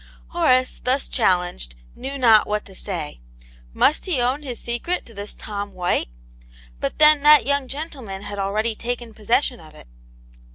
[0.29, 3.19] Horace thus challenged, knew not what to say.
[3.71, 6.09] Must he own his secret to this Tom White}
[6.81, 9.87] But then that young gentleman had already taken pos session of it.